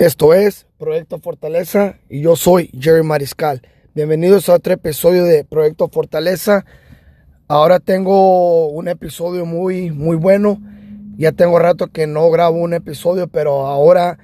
Esto 0.00 0.34
es 0.34 0.66
Proyecto 0.76 1.20
Fortaleza 1.20 2.00
y 2.08 2.20
yo 2.20 2.34
soy 2.34 2.68
Jerry 2.76 3.04
Mariscal. 3.04 3.62
Bienvenidos 3.94 4.48
a 4.48 4.54
otro 4.54 4.72
episodio 4.72 5.22
de 5.22 5.44
Proyecto 5.44 5.88
Fortaleza. 5.88 6.66
Ahora 7.46 7.78
tengo 7.78 8.66
un 8.70 8.88
episodio 8.88 9.46
muy, 9.46 9.92
muy 9.92 10.16
bueno. 10.16 10.60
Ya 11.16 11.30
tengo 11.30 11.60
rato 11.60 11.92
que 11.92 12.08
no 12.08 12.28
grabo 12.30 12.58
un 12.58 12.74
episodio, 12.74 13.28
pero 13.28 13.68
ahora 13.68 14.18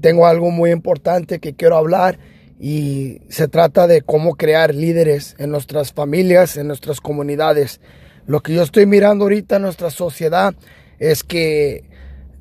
tengo 0.00 0.24
algo 0.24 0.52
muy 0.52 0.70
importante 0.70 1.40
que 1.40 1.56
quiero 1.56 1.76
hablar 1.76 2.20
y 2.60 3.22
se 3.30 3.48
trata 3.48 3.88
de 3.88 4.02
cómo 4.02 4.36
crear 4.36 4.72
líderes 4.72 5.34
en 5.38 5.50
nuestras 5.50 5.92
familias, 5.92 6.56
en 6.56 6.68
nuestras 6.68 7.00
comunidades. 7.00 7.80
Lo 8.24 8.38
que 8.38 8.54
yo 8.54 8.62
estoy 8.62 8.86
mirando 8.86 9.24
ahorita 9.24 9.56
en 9.56 9.62
nuestra 9.62 9.90
sociedad 9.90 10.54
es 11.00 11.24
que 11.24 11.82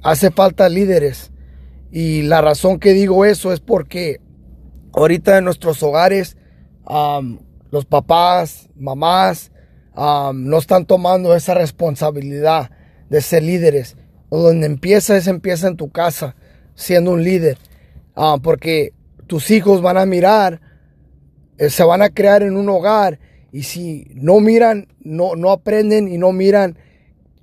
hace 0.04 0.30
falta 0.30 0.70
líderes 0.70 1.32
y 1.92 2.24
la 2.24 2.42
razón 2.42 2.80
que 2.80 2.94
digo 2.94 3.26
eso 3.26 3.54
es 3.54 3.60
porque 3.60 4.20
ahorita 4.94 5.38
en 5.38 5.46
nuestros 5.46 5.82
hogares 5.84 6.38
los 7.72 7.86
papás, 7.86 8.70
mamás 8.76 9.52
no 9.96 10.58
están 10.58 10.86
tomando 10.86 11.36
esa 11.36 11.54
responsabilidad 11.54 12.72
de 13.10 13.22
ser 13.22 13.44
líderes. 13.44 13.98
Donde 14.30 14.66
empieza 14.66 15.16
es 15.16 15.28
empieza 15.28 15.68
en 15.68 15.78
tu 15.78 15.90
casa, 15.90 16.36
siendo 16.76 17.12
un 17.12 17.24
líder. 17.24 17.58
porque 18.44 18.94
tus 19.28 19.52
hijos 19.52 19.82
van 19.82 19.98
a 19.98 20.06
mirar, 20.06 20.62
eh, 21.58 21.70
se 21.70 21.84
van 21.84 22.02
a 22.02 22.10
crear 22.10 22.44
en 22.44 22.56
un 22.56 22.70
hogar 22.70 23.20
y 23.52 23.64
si 23.64 24.08
no 24.14 24.40
miran, 24.40 24.88
no, 25.00 25.36
no 25.36 25.52
aprenden 25.52 26.08
y 26.08 26.18
no 26.18 26.32
miran 26.32 26.78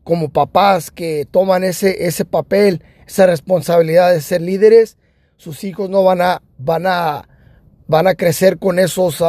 como 0.02 0.30
papás 0.30 0.90
que 0.90 1.26
toman 1.30 1.64
ese, 1.64 2.06
ese 2.06 2.24
papel 2.24 2.82
esa 3.06 3.26
responsabilidad 3.26 4.12
de 4.12 4.20
ser 4.20 4.40
líderes, 4.40 4.96
sus 5.36 5.64
hijos 5.64 5.90
no 5.90 6.02
van 6.02 6.20
a, 6.20 6.42
van 6.58 6.86
a, 6.86 7.28
van 7.86 8.06
a 8.06 8.14
crecer 8.14 8.58
con 8.58 8.78
esos, 8.78 9.22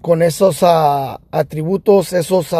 con 0.00 0.22
esos 0.22 0.58
ah, 0.62 1.20
atributos, 1.30 2.12
esas 2.12 2.54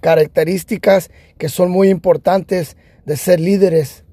características 0.00 1.10
que 1.38 1.48
son 1.48 1.70
muy 1.70 1.88
importantes 1.88 2.76
de 3.04 3.16
ser 3.16 3.40
líderes. 3.40 4.04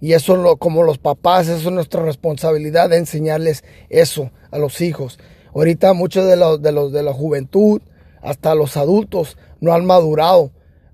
Y 0.00 0.14
eso 0.14 0.36
lo, 0.36 0.56
como 0.56 0.82
los 0.82 0.98
papás, 0.98 1.46
eso 1.46 1.68
es 1.68 1.74
nuestra 1.74 2.02
responsabilidad 2.02 2.90
de 2.90 2.98
enseñarles 2.98 3.62
eso 3.88 4.32
a 4.50 4.58
los 4.58 4.80
hijos. 4.80 5.18
Ahorita 5.54 5.92
muchos 5.92 6.26
de 6.26 6.36
los 6.36 6.60
de, 6.60 6.72
los, 6.72 6.92
de 6.92 7.02
la 7.02 7.12
juventud, 7.12 7.80
hasta 8.20 8.54
los 8.54 8.76
adultos, 8.76 9.36
no 9.60 9.72
han 9.72 9.84
madurado. 9.84 10.50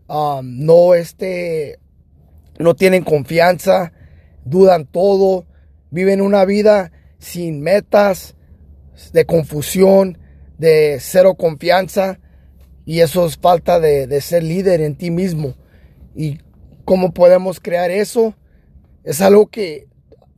no 0.08 0.94
este, 0.94 1.78
no 2.58 2.74
tienen 2.74 3.04
confianza, 3.04 3.92
dudan 4.44 4.86
todo, 4.86 5.46
viven 5.90 6.20
una 6.20 6.44
vida 6.44 6.92
sin 7.18 7.60
metas, 7.60 8.34
de 9.12 9.24
confusión, 9.24 10.18
de 10.58 10.98
cero 11.00 11.34
confianza. 11.34 12.20
Y 12.84 13.00
eso 13.00 13.26
es 13.26 13.36
falta 13.36 13.80
de, 13.80 14.20
ser 14.20 14.42
líder 14.42 14.80
en 14.80 14.96
ti 14.96 15.10
mismo. 15.10 15.54
¿Y 16.14 16.38
cómo 16.84 17.12
podemos 17.12 17.60
crear 17.60 17.90
eso? 17.90 18.34
Es 19.04 19.20
algo 19.20 19.46
que 19.46 19.86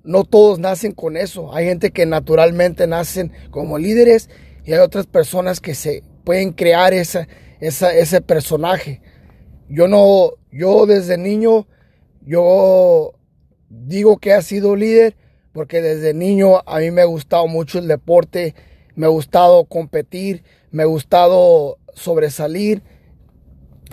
no 0.03 0.25
todos 0.25 0.59
nacen 0.59 0.93
con 0.93 1.17
eso. 1.17 1.55
Hay 1.55 1.67
gente 1.67 1.91
que 1.91 2.07
naturalmente 2.07 2.87
nacen 2.87 3.33
como 3.51 3.79
líderes 3.79 4.29
y 4.65 4.73
hay 4.73 4.81
otras 4.81 5.07
personas 5.07 5.61
que 5.61 5.75
se 5.75 6.03
pueden 6.25 6.53
crear 6.53 6.93
ese 6.93 8.21
personaje. 8.27 9.01
Yo 9.69 9.87
no, 9.87 10.33
yo 10.51 10.87
desde 10.87 11.17
niño 11.17 11.69
yo 12.21 13.13
digo 13.69 14.19
que 14.19 14.33
ha 14.33 14.43
sido 14.43 14.77
líder 14.77 15.17
porque 15.53 15.83
desde 15.83 16.15
niño 16.15 16.59
a 16.67 16.79
mí 16.79 16.91
me 16.91 17.03
ha 17.03 17.07
gustado 17.07 17.47
mucho 17.47 17.79
el 17.79 17.89
deporte, 17.89 18.55
me 18.95 19.07
ha 19.07 19.09
gustado 19.09 19.65
competir, 19.65 20.45
me 20.71 20.83
ha 20.83 20.87
gustado 20.87 21.79
sobresalir, 21.95 22.83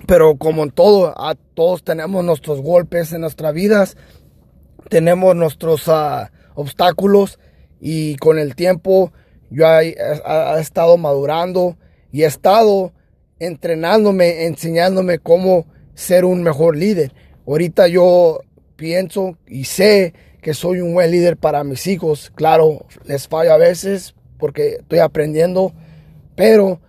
pero 0.05 0.37
como 0.37 0.63
en 0.63 0.71
todo, 0.71 1.15
todos 1.53 1.83
tenemos 1.83 2.23
nuestros 2.23 2.61
golpes 2.61 3.11
en 3.11 3.21
nuestras 3.21 3.53
vidas, 3.53 3.97
tenemos 4.89 5.35
nuestros 5.35 5.87
ah, 5.87 6.31
obstáculos 6.55 7.39
y 7.79 8.15
con 8.17 8.37
el 8.37 8.55
tiempo 8.55 9.11
yo 9.49 9.65
he, 9.65 9.95
he 9.97 10.59
estado 10.59 10.97
madurando 10.97 11.77
y 12.11 12.23
he 12.23 12.25
estado 12.25 12.93
entrenándome, 13.39 14.45
enseñándome 14.45 15.19
cómo 15.19 15.65
ser 15.93 16.25
un 16.25 16.43
mejor 16.43 16.75
líder. 16.77 17.13
Ahorita 17.47 17.87
yo 17.87 18.41
pienso 18.75 19.37
y 19.47 19.63
sé 19.63 20.13
que 20.41 20.53
soy 20.53 20.81
un 20.81 20.93
buen 20.93 21.11
líder 21.11 21.37
para 21.37 21.63
mis 21.63 21.87
hijos. 21.87 22.29
Claro, 22.35 22.85
les 23.05 23.29
fallo 23.29 23.53
a 23.53 23.57
veces 23.57 24.15
porque 24.37 24.77
estoy 24.81 24.99
aprendiendo, 24.99 25.71
pero 26.35 26.81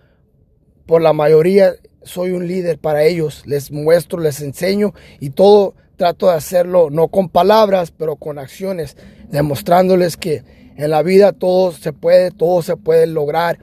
por 0.85 1.01
la 1.01 1.13
mayoría 1.13 1.75
soy 2.03 2.31
un 2.31 2.45
líder 2.45 2.77
para 2.77 3.03
ellos. 3.03 3.43
Les 3.45 3.71
muestro, 3.71 4.19
les 4.19 4.41
enseño 4.41 4.93
y 5.21 5.29
todo 5.29 5.75
trato 5.95 6.27
de 6.27 6.33
hacerlo 6.33 6.89
no 6.89 7.07
con 7.07 7.29
palabras, 7.29 7.91
pero 7.91 8.17
con 8.17 8.37
acciones, 8.37 8.97
demostrándoles 9.29 10.17
que 10.17 10.43
en 10.75 10.89
la 10.91 11.03
vida 11.03 11.31
todo 11.31 11.71
se 11.71 11.93
puede, 11.93 12.31
todo 12.31 12.61
se 12.63 12.75
puede 12.75 13.07
lograr 13.07 13.59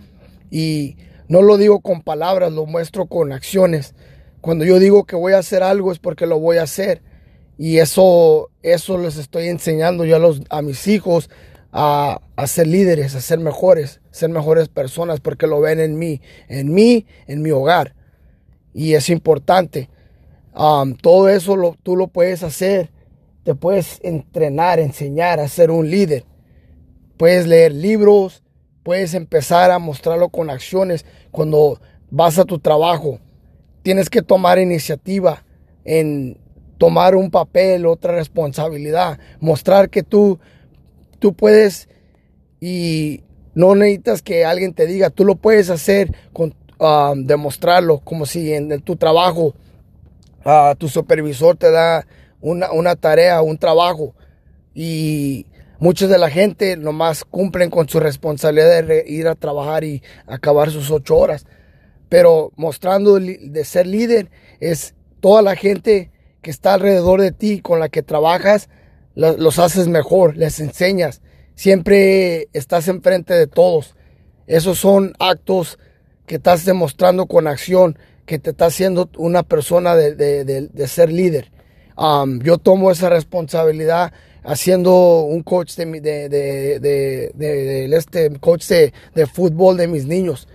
y 0.50 0.96
no 1.28 1.42
lo 1.42 1.58
digo 1.58 1.80
con 1.80 2.00
palabras, 2.00 2.52
lo 2.52 2.64
muestro 2.64 3.04
con 3.04 3.32
acciones. 3.32 3.94
Cuando 4.46 4.64
yo 4.64 4.78
digo 4.78 5.06
que 5.06 5.16
voy 5.16 5.32
a 5.32 5.38
hacer 5.38 5.64
algo 5.64 5.90
es 5.90 5.98
porque 5.98 6.24
lo 6.24 6.38
voy 6.38 6.58
a 6.58 6.62
hacer. 6.62 7.02
Y 7.58 7.78
eso, 7.78 8.52
eso 8.62 8.96
les 8.96 9.16
estoy 9.16 9.48
enseñando 9.48 10.04
yo 10.04 10.14
a, 10.14 10.18
los, 10.20 10.40
a 10.50 10.62
mis 10.62 10.86
hijos 10.86 11.30
a, 11.72 12.20
ser 12.46 12.68
líderes, 12.68 13.16
a 13.16 13.20
ser 13.20 13.40
mejores, 13.40 14.00
ser 14.12 14.30
mejores 14.30 14.68
personas 14.68 15.18
porque 15.18 15.48
lo 15.48 15.60
ven 15.60 15.80
en 15.80 15.98
mí, 15.98 16.20
en 16.46 16.72
mí, 16.72 17.06
en 17.26 17.42
mi 17.42 17.50
hogar. 17.50 17.96
Y 18.72 18.94
es 18.94 19.10
importante. 19.10 19.90
Um, 20.54 20.94
todo 20.94 21.28
eso 21.28 21.76
tú 21.82 21.96
lo 21.96 22.06
puedes 22.06 22.44
hacer. 22.44 22.92
Te 23.42 23.56
puedes 23.56 23.98
entrenar, 24.04 24.78
enseñar 24.78 25.40
a 25.40 25.48
ser 25.48 25.72
un 25.72 25.90
líder. 25.90 26.24
Puedes 27.16 27.48
leer 27.48 27.72
libros, 27.72 28.44
puedes 28.84 29.12
empezar 29.14 29.72
a 29.72 29.80
mostrarlo 29.80 30.28
con 30.28 30.50
acciones. 30.50 31.04
Cuando 31.32 31.80
vas 32.10 32.38
a 32.38 32.44
tu 32.44 32.60
trabajo, 32.60 33.18
tienes 33.86 34.10
que 34.10 34.20
tomar 34.20 34.58
iniciativa 34.58 35.44
en 35.84 36.38
tomar 36.76 37.14
un 37.14 37.30
papel, 37.30 37.86
otra 37.86 38.16
responsabilidad, 38.16 39.20
mostrar 39.38 39.90
que 39.90 40.02
tú, 40.02 40.40
tú 41.20 41.34
puedes 41.34 41.88
y 42.60 43.22
no 43.54 43.76
necesitas 43.76 44.22
que 44.22 44.44
alguien 44.44 44.74
te 44.74 44.88
diga, 44.88 45.10
tú 45.10 45.24
lo 45.24 45.36
puedes 45.36 45.70
hacer, 45.70 46.12
con, 46.32 46.52
ah, 46.80 47.14
demostrarlo, 47.16 48.00
como 48.00 48.26
si 48.26 48.52
en, 48.52 48.82
tu 48.82 48.96
trabajo 48.96 49.54
uh, 50.44 50.74
tu 50.76 50.88
supervisor 50.88 51.56
te 51.56 51.70
da 51.70 52.08
una, 52.40 52.72
una 52.72 52.96
tarea, 52.96 53.40
un 53.40 53.56
trabajo. 53.56 54.16
Y 54.74 55.46
muchos 55.78 56.10
de 56.10 56.18
la 56.18 56.28
gente 56.28 56.76
nomás 56.76 57.24
cumplen 57.24 57.70
con 57.70 57.88
su 57.88 58.00
responsabilidad 58.00 58.82
de 58.82 59.04
ir 59.06 59.28
a 59.28 59.36
trabajar 59.36 59.84
y 59.84 60.02
acabar 60.26 60.72
sus 60.72 60.90
ocho 60.90 61.16
horas 61.16 61.46
pero 62.08 62.52
mostrando 62.56 63.18
de 63.18 63.64
ser 63.64 63.86
líder 63.86 64.30
es 64.60 64.94
toda 65.20 65.42
la 65.42 65.56
gente 65.56 66.10
que 66.42 66.50
está 66.50 66.74
alrededor 66.74 67.20
de 67.20 67.32
ti, 67.32 67.60
con 67.60 67.80
la 67.80 67.88
que 67.88 68.02
trabajas, 68.02 68.68
los 69.14 69.58
haces 69.58 69.88
mejor, 69.88 70.36
les 70.36 70.60
enseñas, 70.60 71.22
siempre 71.54 72.48
estás 72.52 72.86
enfrente 72.86 73.34
de 73.34 73.46
todos. 73.46 73.96
Esos 74.46 74.78
son 74.78 75.14
actos 75.18 75.78
que 76.26 76.36
estás 76.36 76.64
demostrando 76.64 77.26
con 77.26 77.46
acción, 77.46 77.98
que 78.26 78.38
te 78.38 78.50
está 78.50 78.66
haciendo 78.66 79.08
una 79.16 79.42
persona 79.42 79.96
de, 79.96 80.86
ser 80.86 81.10
líder. 81.10 81.50
Um, 81.96 82.40
yo 82.40 82.58
tomo 82.58 82.90
esa 82.90 83.08
responsabilidad 83.08 84.12
haciendo 84.44 85.22
un 85.22 85.42
coach 85.42 85.74
de, 85.74 86.28
de, 86.28 87.96
este 87.96 88.30
coach 88.38 88.66
de, 88.68 88.92
fútbol 89.26 89.76
de 89.76 89.88
mis 89.88 90.06
niños. 90.06 90.46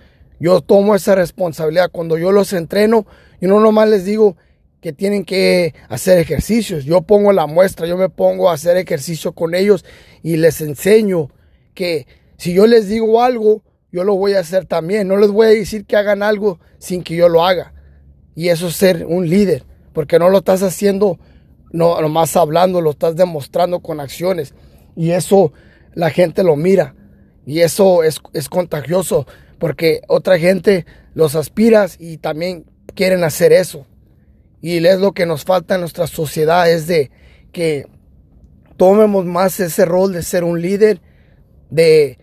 Yo 0.42 0.60
tomo 0.60 0.96
esa 0.96 1.14
responsabilidad. 1.14 1.92
Cuando 1.92 2.18
yo 2.18 2.32
los 2.32 2.52
entreno, 2.52 3.06
yo 3.40 3.48
no 3.48 3.60
nomás 3.60 3.88
les 3.88 4.04
digo 4.04 4.36
que 4.80 4.92
tienen 4.92 5.24
que 5.24 5.72
hacer 5.88 6.18
ejercicios. 6.18 6.84
Yo 6.84 7.02
pongo 7.02 7.32
la 7.32 7.46
muestra, 7.46 7.86
yo 7.86 7.96
me 7.96 8.08
pongo 8.08 8.50
a 8.50 8.54
hacer 8.54 8.76
ejercicio 8.76 9.34
con 9.34 9.54
ellos 9.54 9.84
y 10.20 10.38
les 10.38 10.60
enseño 10.60 11.30
que 11.74 12.08
si 12.38 12.54
yo 12.54 12.66
les 12.66 12.88
digo 12.88 13.22
algo, 13.22 13.62
yo 13.92 14.02
lo 14.02 14.16
voy 14.16 14.32
a 14.32 14.40
hacer 14.40 14.66
también. 14.66 15.06
No 15.06 15.16
les 15.16 15.30
voy 15.30 15.46
a 15.46 15.50
decir 15.50 15.84
que 15.84 15.94
hagan 15.94 16.24
algo 16.24 16.58
sin 16.78 17.04
que 17.04 17.14
yo 17.14 17.28
lo 17.28 17.46
haga. 17.46 17.72
Y 18.34 18.48
eso 18.48 18.66
es 18.66 18.74
ser 18.74 19.06
un 19.06 19.28
líder, 19.28 19.62
porque 19.92 20.18
no 20.18 20.28
lo 20.28 20.38
estás 20.38 20.64
haciendo 20.64 21.20
no 21.70 22.00
nomás 22.00 22.34
hablando, 22.34 22.80
lo 22.80 22.90
estás 22.90 23.14
demostrando 23.14 23.78
con 23.78 24.00
acciones. 24.00 24.54
Y 24.96 25.12
eso 25.12 25.52
la 25.94 26.10
gente 26.10 26.42
lo 26.42 26.56
mira. 26.56 26.96
Y 27.46 27.60
eso 27.60 28.02
es, 28.02 28.20
es 28.32 28.48
contagioso 28.48 29.24
porque 29.62 30.02
otra 30.08 30.40
gente 30.40 30.86
los 31.14 31.36
aspiras 31.36 31.94
y 32.00 32.16
también 32.16 32.66
quieren 32.96 33.22
hacer 33.22 33.52
eso. 33.52 33.86
Y 34.60 34.84
es 34.84 34.98
lo 34.98 35.12
que 35.12 35.24
nos 35.24 35.44
falta 35.44 35.76
en 35.76 35.82
nuestra 35.82 36.08
sociedad, 36.08 36.68
es 36.68 36.88
de 36.88 37.12
que 37.52 37.86
tomemos 38.76 39.24
más 39.24 39.60
ese 39.60 39.84
rol 39.84 40.12
de 40.12 40.24
ser 40.24 40.42
un 40.42 40.60
líder, 40.60 41.00
de 41.70 42.18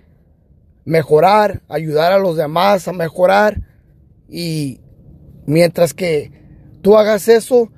mejorar, 0.83 1.61
ayudar 1.69 2.11
a 2.11 2.19
los 2.19 2.35
demás 2.35 2.89
a 2.89 2.91
mejorar. 2.91 3.61
Y 4.27 4.81
mientras 5.45 5.93
que 5.93 6.33
tú 6.81 6.97
hagas 6.97 7.29
eso, 7.29 7.71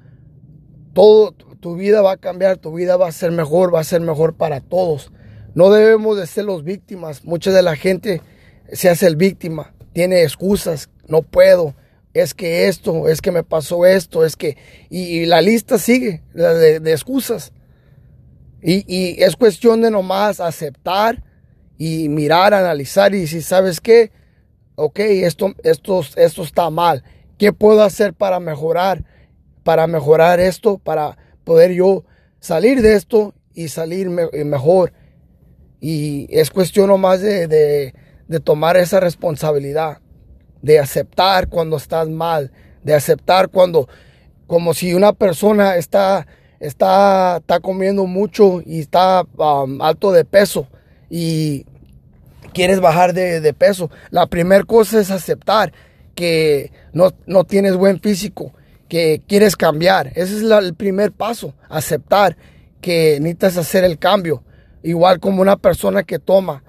todo 0.94 1.34
tu 1.34 1.76
vida 1.76 2.02
va 2.02 2.14
a 2.14 2.18
cambiar, 2.18 2.58
tu 2.58 2.74
vida 2.74 2.98
va 2.98 3.10
a 3.10 3.12
ser 3.12 3.32
mejor, 3.32 3.72
va 3.72 3.82
a 3.82 3.84
ser 3.84 4.02
mejor 4.02 4.34
para 4.34 4.60
todos. 4.60 5.12
No 5.54 5.70
debemos 5.70 6.18
de 6.18 6.26
ser 6.26 6.46
los 6.46 6.64
víctimas. 6.64 7.24
Mucha 7.26 7.52
de 7.52 7.62
la 7.62 7.76
gente 7.76 8.24
se 8.72 8.90
hace 8.90 9.08
el 9.08 9.16
víctima, 9.16 9.74
tiene 9.94 10.24
excusas, 10.24 10.90
no 11.08 11.22
puedo, 11.22 11.76
es 12.14 12.34
que 12.34 12.68
esto, 12.68 13.08
es 13.08 13.22
que 13.22 13.32
me 13.32 13.44
pasó 13.44 13.86
esto, 13.86 14.26
es 14.26 14.36
que... 14.36 14.58
Y, 14.90 15.26
la 15.26 15.42
lista 15.42 15.78
sigue 15.78 16.22
de, 16.34 16.92
excusas. 16.92 17.54
Y, 18.62 18.84
y, 18.88 19.24
es 19.24 19.36
cuestión 19.36 19.82
de 19.82 19.92
nomás 19.92 20.40
aceptar 20.40 21.24
y 21.78 22.10
mirar, 22.10 22.54
analizar 22.54 23.16
y 23.16 23.28
si 23.28 23.42
sabes 23.42 23.80
qué, 23.80 24.12
ok, 24.76 25.00
esto, 25.00 25.54
esto, 25.64 26.02
esto 26.16 26.44
está 26.44 26.70
mal. 26.70 27.04
¿Qué 27.38 27.54
puedo 27.54 27.82
hacer 27.82 28.14
para 28.14 28.40
mejorar? 28.40 29.04
Para 29.64 29.88
mejorar 29.88 30.40
esto, 30.40 30.78
para 30.78 31.18
poder 31.44 31.72
yo 31.72 32.04
salir 32.40 32.82
de 32.82 32.96
esto 32.96 33.34
y 33.54 33.70
salir 33.70 34.10
mejor. 34.10 34.94
Y 35.80 36.28
es 36.30 36.52
cuestión 36.52 36.88
nomás 36.88 37.22
de, 37.22 37.48
de, 37.48 37.96
de 38.32 38.40
tomar 38.40 38.78
esa 38.78 39.02
responsabilidad, 39.02 40.00
de 40.62 40.80
aceptar 40.80 41.50
cuando 41.50 41.76
estás 41.76 42.08
mal, 42.08 42.50
de 42.82 42.94
aceptar 42.94 43.50
cuando, 43.50 43.90
como 44.48 44.74
si 44.74 44.94
una 44.94 45.12
persona 45.12 45.76
está, 45.76 46.26
está, 46.62 47.40
está 47.40 47.60
comiendo 47.60 48.06
mucho 48.06 48.62
y 48.66 48.80
está 48.80 49.24
um, 49.36 49.82
alto 49.82 50.14
de 50.14 50.24
peso 50.24 50.70
y 51.10 51.66
quieres 52.54 52.80
bajar 52.80 53.14
de, 53.14 53.42
de 53.42 53.54
peso. 53.54 53.92
La 54.12 54.28
primera 54.28 54.64
cosa 54.64 55.02
es 55.02 55.12
aceptar 55.12 55.74
que 56.16 56.72
no, 56.94 57.12
no, 57.26 57.44
tienes 57.44 57.76
buen 57.76 58.00
físico, 58.00 58.54
que 58.88 59.22
quieres 59.28 59.58
cambiar. 59.58 60.08
Ese 60.16 60.38
es 60.38 60.44
el 60.44 60.74
primer 60.74 61.12
paso, 61.12 61.54
aceptar 61.68 62.38
que 62.80 63.20
necesitas 63.20 63.58
hacer 63.58 63.84
el 63.84 64.00
cambio. 64.00 64.42
Igual 64.84 65.20
como 65.20 65.42
una 65.42 65.58
persona 65.58 66.04
que 66.04 66.18
toma, 66.18 66.64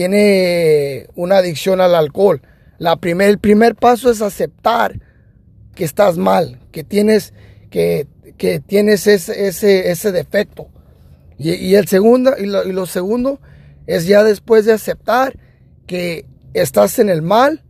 tiene 0.00 1.08
una 1.14 1.36
adicción 1.36 1.78
al 1.82 1.94
alcohol. 1.94 2.40
La 2.78 2.96
primer, 2.96 3.28
el 3.28 3.38
primer 3.38 3.74
paso 3.74 4.10
es 4.10 4.22
aceptar 4.22 4.98
que 5.74 5.84
estás 5.84 6.16
mal, 6.16 6.58
que 6.72 6.84
tienes, 6.84 7.34
que, 7.68 8.06
que 8.38 8.60
tienes 8.60 9.06
ese, 9.06 9.46
ese, 9.46 9.90
ese 9.90 10.10
defecto. 10.10 10.68
Y, 11.36 11.74
el 11.74 11.86
segundo, 11.86 12.32
y 12.38 12.46
lo, 12.46 12.66
y 12.66 12.72
lo 12.72 12.86
segundo 12.86 13.40
es 13.86 14.06
ya 14.06 14.24
después 14.24 14.64
de 14.64 14.72
aceptar 14.72 15.38
que 15.86 16.24
estás 16.54 16.98
en 16.98 17.10
el 17.10 17.20
mal 17.20 17.62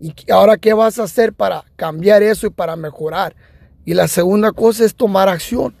y 0.00 0.14
ahora 0.32 0.56
qué 0.56 0.74
vas 0.74 0.98
a 0.98 1.04
hacer 1.04 1.32
para 1.32 1.62
cambiar 1.76 2.24
eso 2.24 2.48
y 2.48 2.50
para 2.50 2.74
mejorar. 2.74 3.36
Y 3.84 3.94
la 3.94 4.08
segunda 4.08 4.50
cosa 4.50 4.84
es 4.84 4.96
tomar 4.96 5.28
acción, 5.28 5.76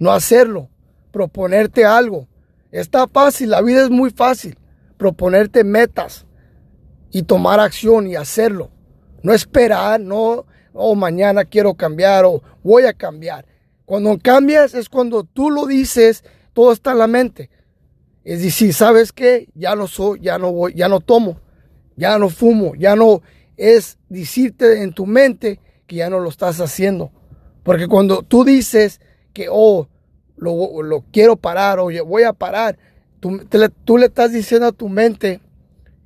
no 0.00 0.10
hacerlo, 0.10 0.70
proponerte 1.12 1.84
algo. 1.84 2.26
Está 2.72 3.06
fácil, 3.06 3.50
la 3.50 3.62
vida 3.62 3.84
es 3.84 3.90
muy 3.90 4.10
fácil. 4.10 4.56
Proponerte 5.00 5.64
metas 5.64 6.26
y 7.10 7.22
tomar 7.22 7.58
acción 7.58 8.06
y 8.06 8.16
hacerlo. 8.16 8.70
No 9.22 9.32
esperar, 9.32 9.98
no, 9.98 10.44
oh, 10.74 10.94
mañana 10.94 11.46
quiero 11.46 11.72
cambiar 11.72 12.26
o 12.26 12.42
voy 12.62 12.84
a 12.84 12.92
cambiar. 12.92 13.46
Cuando 13.86 14.18
cambias 14.18 14.74
es 14.74 14.90
cuando 14.90 15.24
tú 15.24 15.50
lo 15.50 15.64
dices, 15.64 16.22
todo 16.52 16.70
está 16.70 16.92
en 16.92 16.98
la 16.98 17.06
mente. 17.06 17.48
Es 18.24 18.42
decir, 18.42 18.74
¿sabes 18.74 19.10
qué? 19.10 19.48
Ya 19.54 19.74
no 19.74 19.86
soy, 19.86 20.20
ya 20.20 20.36
no 20.36 20.52
voy, 20.52 20.74
ya 20.74 20.90
no 20.90 21.00
tomo, 21.00 21.40
ya 21.96 22.18
no 22.18 22.28
fumo, 22.28 22.74
ya 22.74 22.94
no 22.94 23.22
es 23.56 23.96
decirte 24.10 24.82
en 24.82 24.92
tu 24.92 25.06
mente 25.06 25.60
que 25.86 25.96
ya 25.96 26.10
no 26.10 26.20
lo 26.20 26.28
estás 26.28 26.60
haciendo. 26.60 27.10
Porque 27.62 27.88
cuando 27.88 28.20
tú 28.20 28.44
dices 28.44 29.00
que, 29.32 29.48
oh, 29.50 29.88
lo, 30.36 31.04
quiero 31.10 31.36
parar 31.36 31.78
o 31.78 31.88
voy 32.04 32.22
a 32.24 32.34
parar, 32.34 32.78
tú, 33.20 33.98
le 33.98 34.06
estás 34.06 34.32
diciendo 34.32 34.68
a 34.68 34.72
tu 34.72 34.88
mente 34.88 35.40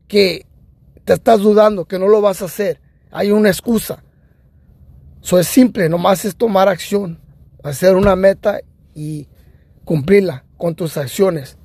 que 0.08 0.46
te 1.05 1.14
estás 1.14 1.40
dudando, 1.40 1.84
que 1.84 1.99
no 1.99 2.08
lo 2.08 2.20
vas 2.20 2.43
a 2.43 2.46
hacer. 2.46 2.81
Hay 3.11 3.31
una 3.31 3.49
excusa. 3.49 4.02
Eso 5.22 5.38
es 5.38 5.46
simple, 5.46 5.88
nomás 5.88 6.25
es 6.25 6.37
tomar 6.37 6.69
acción, 6.69 7.20
hacer 7.62 7.96
una 7.96 8.14
meta 8.14 8.61
y 8.94 9.28
cumplirla 9.84 10.44
con 10.56 10.75
tus 10.75 10.96
acciones. 10.96 11.56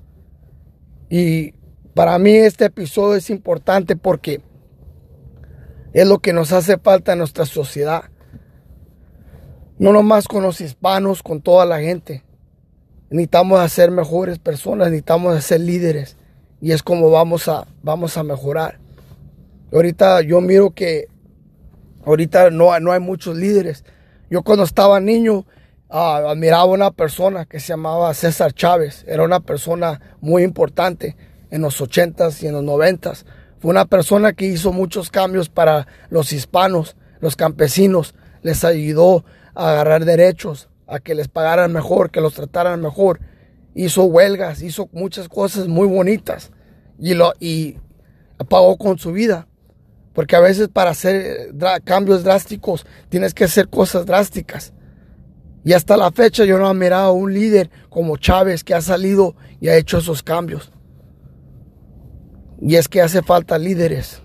Y 1.09 1.53
para 1.93 2.17
mí 2.19 2.31
este 2.31 2.65
episodio 2.65 3.15
es 3.15 3.29
importante 3.29 3.95
porque 3.95 4.41
es 5.91 6.07
lo 6.07 6.19
que 6.19 6.31
nos 6.31 6.53
hace 6.53 6.77
falta 6.77 7.13
en 7.13 7.19
nuestra 7.19 7.45
sociedad. 7.45 8.05
No 9.77 9.91
nomás 9.91 10.27
con 10.27 10.43
los 10.43 10.61
hispanos, 10.61 11.23
con 11.23 11.41
toda 11.41 11.65
la 11.65 11.79
gente. 11.79 12.23
Necesitamos 13.09 13.71
ser 13.71 13.91
mejores 13.91 14.39
personas, 14.39 14.87
necesitamos 14.87 15.43
ser 15.43 15.61
líderes. 15.61 16.17
Y 16.61 16.71
es 16.71 16.83
como 16.83 17.09
vamos 17.09 17.47
a, 17.47 17.67
vamos 17.81 18.17
a 18.17 18.23
mejorar. 18.23 18.79
Ahorita 19.71 20.21
yo 20.21 20.41
miro 20.41 20.71
que 20.71 21.07
ahorita 22.05 22.49
no, 22.49 22.77
no 22.79 22.91
hay 22.91 22.99
muchos 22.99 23.35
líderes. 23.35 23.83
Yo 24.29 24.43
cuando 24.43 24.63
estaba 24.63 24.99
niño 24.99 25.45
uh, 25.89 25.95
admiraba 26.29 26.65
una 26.65 26.91
persona 26.91 27.45
que 27.45 27.59
se 27.59 27.69
llamaba 27.69 28.13
César 28.13 28.53
Chávez. 28.53 29.03
Era 29.07 29.23
una 29.23 29.39
persona 29.39 29.99
muy 30.21 30.43
importante 30.43 31.15
en 31.51 31.61
los 31.61 31.81
80s 31.81 32.43
y 32.43 32.47
en 32.47 32.53
los 32.53 32.63
90s. 32.63 33.25
Fue 33.59 33.71
una 33.71 33.85
persona 33.85 34.33
que 34.33 34.45
hizo 34.45 34.71
muchos 34.71 35.09
cambios 35.09 35.49
para 35.49 35.87
los 36.09 36.31
hispanos, 36.31 36.95
los 37.19 37.35
campesinos. 37.35 38.15
Les 38.41 38.63
ayudó 38.63 39.25
a 39.53 39.71
agarrar 39.71 40.05
derechos, 40.05 40.69
a 40.89 40.99
que 40.99 41.15
les 41.15 41.27
pagaran 41.27 41.71
mejor, 41.71 42.11
que 42.11 42.21
los 42.21 42.33
trataran 42.33 42.81
mejor. 42.81 43.19
Hizo 43.75 44.03
huelgas, 44.05 44.61
hizo 44.61 44.89
muchas 44.91 45.29
cosas 45.29 45.67
muy 45.67 45.87
bonitas 45.87 46.51
y, 46.97 47.13
lo, 47.13 47.33
y 47.39 47.77
pagó 48.49 48.77
con 48.77 48.97
su 48.97 49.11
vida. 49.11 49.47
Porque 50.13 50.35
a 50.35 50.39
veces 50.39 50.67
para 50.67 50.89
hacer 50.89 51.53
cambios 51.83 52.23
drásticos 52.23 52.85
tienes 53.09 53.33
que 53.33 53.45
hacer 53.45 53.69
cosas 53.69 54.05
drásticas. 54.05 54.73
Y 55.63 55.73
hasta 55.73 55.97
la 55.97 56.11
fecha 56.11 56.45
yo 56.45 56.57
no 56.57 56.69
he 56.69 56.73
mirado 56.73 57.09
a 57.09 57.13
un 57.13 57.33
líder 57.33 57.69
como 57.89 58.17
Chávez 58.17 58.63
que 58.63 58.73
ha 58.73 58.81
salido 58.81 59.35
y 59.61 59.67
ha 59.67 59.75
hecho 59.75 59.99
esos 59.99 60.23
cambios. 60.23 60.71
Y 62.61 62.75
es 62.75 62.89
que 62.89 63.01
hace 63.01 63.21
falta 63.21 63.57
líderes. 63.57 64.21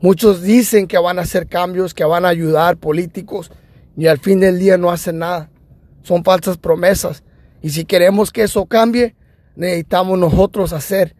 Muchos 0.00 0.42
dicen 0.42 0.86
que 0.86 0.98
van 0.98 1.18
a 1.18 1.22
hacer 1.22 1.46
cambios, 1.46 1.94
que 1.94 2.04
van 2.04 2.24
a 2.24 2.28
ayudar 2.28 2.76
políticos 2.76 3.50
y 3.96 4.06
al 4.06 4.18
fin 4.18 4.40
del 4.40 4.58
día 4.58 4.78
no 4.78 4.90
hacen 4.90 5.18
nada 5.18 5.50
son 6.06 6.22
falsas 6.22 6.56
promesas. 6.56 7.22
Y 7.62 7.70
si 7.70 7.84
queremos 7.84 8.30
que 8.30 8.42
eso 8.42 8.64
cambie, 8.66 9.16
necesitamos 9.56 10.18
nosotros 10.18 10.72
hacer 10.72 11.16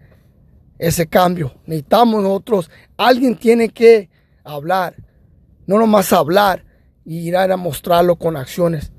ese 0.79 1.07
cambio. 1.07 1.55
Necesitamos 1.67 2.23
nosotros, 2.23 2.71
alguien 2.97 3.37
tiene 3.37 3.71
que 3.71 4.09
hablar, 4.45 4.95
no 5.67 5.79
nomás 5.79 6.13
hablar 6.13 6.65
y 7.05 7.29
ir 7.29 7.37
a 7.37 7.57
mostrarlo 7.57 8.17
con 8.17 8.37
acciones. 8.37 8.93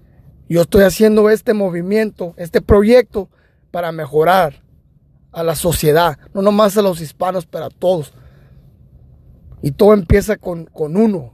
Yo 0.50 0.62
estoy 0.62 0.84
haciendo 0.84 1.29
este 1.29 1.53
movimiento, 1.53 2.34
este 2.38 2.62
proyecto 2.62 3.29
para 3.72 3.91
mejorar 3.91 4.63
a 5.32 5.44
la 5.44 5.56
sociedad, 5.56 6.17
no 6.34 6.41
nomás 6.41 6.77
a 6.77 6.82
los 6.82 7.00
hispanos, 7.00 7.46
pero 7.46 7.65
a 7.65 7.70
todos. 7.70 8.13
Y 9.62 9.72
todo 9.72 9.94
empieza 9.94 10.38
con, 10.38 10.65
con 10.65 10.98
uno. 10.98 11.34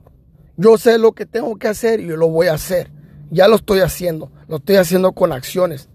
Yo 0.58 0.78
sé 0.78 0.98
lo 0.98 1.14
que 1.14 1.26
tengo 1.26 1.56
que 1.58 1.68
hacer 1.68 2.00
y 2.00 2.08
yo 2.08 2.18
lo 2.18 2.30
voy 2.30 2.48
a 2.48 2.54
hacer. 2.54 2.92
Ya 3.32 3.48
lo 3.48 3.56
estoy 3.56 3.80
haciendo, 3.80 4.32
lo 4.54 4.58
estoy 4.58 4.76
haciendo 4.76 5.14
con 5.14 5.32
acciones. 5.32 5.90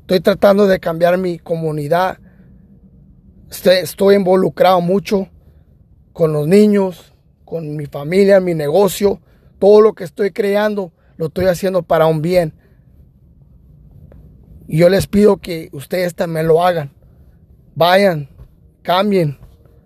Estoy 0.00 0.20
tratando 0.20 0.66
de 0.66 0.78
cambiar 0.78 1.16
mi 1.16 1.38
comunidad. 1.38 2.18
Estoy, 3.50 4.14
involucrado 4.14 4.82
mucho 4.82 5.30
con 6.12 6.34
los 6.34 6.46
niños, 6.46 7.14
con 7.46 7.76
mi 7.76 7.86
familia, 7.86 8.40
mi 8.40 8.52
negocio. 8.52 9.22
Todo 9.58 9.80
lo 9.80 9.94
que 9.94 10.04
estoy 10.04 10.32
creando 10.32 10.92
lo 11.16 11.28
estoy 11.28 11.46
haciendo 11.46 11.82
para 11.82 12.04
un 12.04 12.20
bien. 12.20 12.52
Y 14.66 14.76
yo 14.76 14.90
les 14.90 15.06
pido 15.06 15.38
que 15.38 15.70
ustedes 15.72 16.14
también 16.14 16.46
lo 16.46 16.62
hagan. 16.62 16.92
Vayan, 17.74 18.28
cambien, 18.82 19.38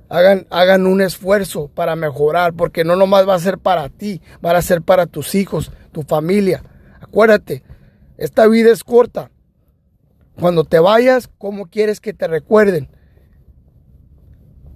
hagan, 0.08 0.48
hagan 0.50 0.88
un 0.88 1.02
esfuerzo 1.02 1.68
para 1.72 1.94
mejorar, 1.94 2.54
porque 2.54 2.82
no 2.82 2.96
nomás 2.96 3.28
va 3.28 3.36
a 3.36 3.38
ser 3.38 3.58
para 3.58 3.88
ti, 3.90 4.20
va 4.44 4.50
a 4.58 4.60
ser 4.60 4.82
para 4.82 5.06
tus 5.06 5.36
hijos, 5.36 5.70
tu 5.92 6.02
familia. 6.02 6.64
Acuérdate, 7.00 7.62
esta 8.22 8.46
vida 8.46 8.70
es 8.70 8.84
corta. 8.84 9.32
Cuando 10.38 10.62
te 10.62 10.78
vayas, 10.78 11.28
¿cómo 11.38 11.66
quieres 11.66 12.00
que 12.00 12.12
te 12.12 12.28
recuerden? 12.28 12.88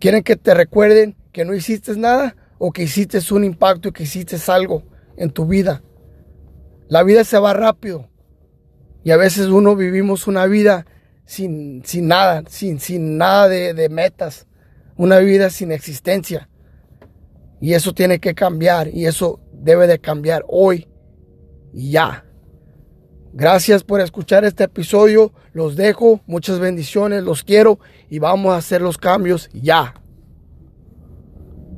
¿Quieren 0.01 0.25
que 0.25 0.35
te 0.35 0.53
recuerden 0.53 1.17
que 1.31 1.45
no 1.45 1.55
hiciste 1.55 1.97
nada 1.97 2.35
o 2.59 2.73
que 2.73 2.83
hiciste 2.83 3.21
un 3.33 3.45
impacto 3.45 3.89
y 3.89 3.93
que 3.93 4.03
hiciste 4.03 4.37
algo 4.51 4.83
en 5.17 5.31
tu 5.31 5.47
vida? 5.47 5.85
La 6.89 7.05
vida 7.05 7.23
se 7.23 7.39
va 7.39 7.53
rápido 7.53 8.11
y 9.05 9.13
a 9.13 9.17
veces 9.17 9.47
uno 9.47 9.77
vivimos 9.77 10.27
una 10.27 10.47
vida 10.47 10.85
sin, 11.25 11.85
sin 11.85 12.09
nada, 12.09 12.43
sin, 12.49 12.81
sin 12.81 13.17
nada 13.17 13.49
de, 13.49 13.75
de 13.75 13.89
metas, 13.89 14.49
una 14.97 15.21
vida 15.21 15.51
sin 15.51 15.71
existencia. 15.71 16.49
Y 17.61 17.75
eso 17.75 17.95
tiene 17.95 18.19
que 18.19 18.35
cambiar 18.35 18.89
y 18.89 19.07
eso 19.07 19.39
debe 19.53 19.87
de 19.87 20.01
cambiar 20.01 20.45
hoy 20.49 20.89
y 21.73 21.93
ya. 21.93 22.26
Gracias 23.39 23.85
por 23.85 24.01
escuchar 24.01 24.47
este 24.47 24.65
episodio. 24.65 25.31
Los 25.53 25.77
dejo. 25.77 26.23
Muchas 26.27 26.59
bendiciones. 26.59 27.23
Los 27.23 27.43
quiero. 27.43 27.79
Y 28.09 28.19
vamos 28.19 28.55
a 28.55 28.57
hacer 28.57 28.81
los 28.81 28.97
cambios 28.97 29.51
ya. 29.53 29.93